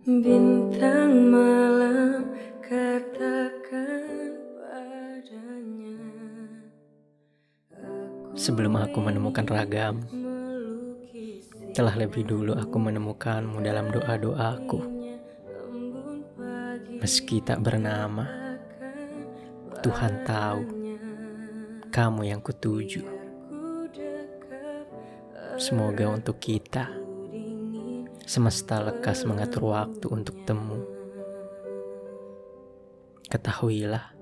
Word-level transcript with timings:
Bintang 0.00 1.28
malam 1.28 2.32
katakan 2.64 4.32
padanya. 4.56 6.00
Sebelum 8.32 8.80
aku 8.80 8.96
menemukan 9.04 9.44
ragam 9.44 10.00
Telah 11.76 12.00
lebih 12.00 12.24
dulu 12.24 12.56
aku 12.56 12.80
menemukanmu 12.80 13.60
dalam 13.60 13.92
doa-doaku. 13.92 14.80
Meski 16.96 17.44
tak 17.44 17.60
bernama 17.60 18.24
Tuhan 19.84 20.24
tahu 20.24 20.62
Kamu 21.92 22.24
yang 22.24 22.40
kutuju. 22.40 23.04
Semoga 25.60 26.08
untuk 26.08 26.40
kita 26.40 26.99
Semesta 28.30 28.78
lekas 28.78 29.26
mengatur 29.26 29.74
waktu 29.74 30.06
untuk 30.06 30.46
temu. 30.46 30.86
Ketahuilah, 33.26 34.14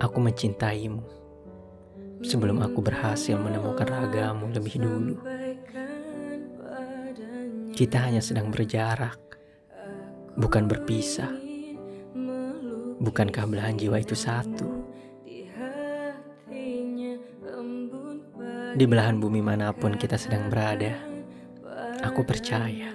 aku 0.00 0.16
mencintaimu 0.16 1.04
sebelum 2.24 2.64
aku 2.64 2.80
berhasil 2.80 3.36
menemukan 3.36 3.84
ragamu 3.84 4.48
lebih 4.48 4.80
dulu. 4.80 5.20
Kita 7.76 8.08
hanya 8.08 8.24
sedang 8.24 8.48
berjarak, 8.48 9.20
bukan 10.40 10.64
berpisah. 10.64 11.28
Bukankah 13.04 13.44
belahan 13.52 13.76
jiwa 13.76 14.00
itu 14.00 14.16
satu? 14.16 14.64
Di 18.80 18.84
belahan 18.88 19.20
bumi 19.20 19.44
mana 19.44 19.76
pun 19.76 19.92
kita 19.92 20.16
sedang 20.16 20.48
berada 20.48 21.07
Aku 21.98 22.22
percaya 22.22 22.94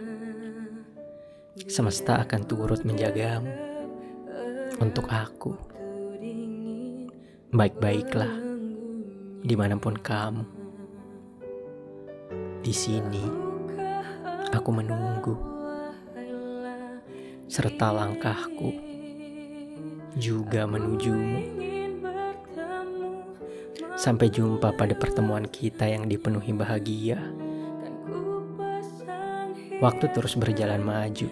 semesta 1.68 2.23
akan 2.23 2.42
turut 2.48 2.88
menjagamu 2.88 3.52
untuk 4.80 5.12
aku. 5.12 5.59
Baik-baiklah 7.52 8.31
di 9.44 9.56
mana 9.59 9.76
pun 9.76 10.00
kamu. 10.00 10.46
Di 12.64 12.72
sini 12.72 13.28
aku 14.56 14.70
menunggu 14.72 15.36
serta 17.52 17.92
langkahku 17.92 18.72
juga 20.16 20.64
menujumu. 20.64 21.44
Sampai 23.94 24.31
jumpa 24.31 24.74
pada 24.74 24.96
pertemuan 24.98 25.46
kita 25.46 25.86
yang 25.86 26.09
dipenuhi 26.09 26.56
bahagia. 26.56 27.42
Waktu 29.84 30.16
terus 30.16 30.39
berjalan 30.39 30.80
maju. 30.80 31.28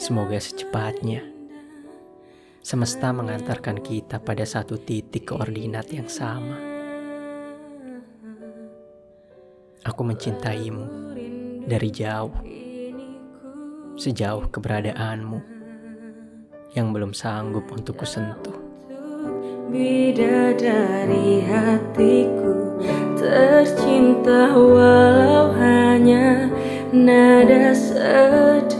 Semoga 0.00 0.40
secepatnya 0.40 1.20
semesta 2.64 3.12
mengantarkan 3.12 3.84
kita 3.84 4.16
pada 4.16 4.48
satu 4.48 4.80
titik 4.80 5.28
koordinat 5.28 5.92
yang 5.92 6.08
sama. 6.08 6.56
Aku 9.84 10.00
mencintaimu 10.08 10.86
dari 11.68 11.90
jauh, 11.92 12.32
sejauh 14.00 14.48
keberadaanmu 14.48 15.38
yang 16.72 16.96
belum 16.96 17.12
sanggup 17.12 17.68
untuk 17.76 18.00
kusentuh. 18.00 18.56
Bidadari 19.68 21.44
hatiku 21.44 22.80
tercinta 23.20 24.56
walau 24.56 25.52
nada 26.92 27.74
sederhana 27.74 28.72